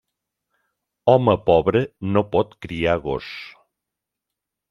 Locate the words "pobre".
1.49-1.83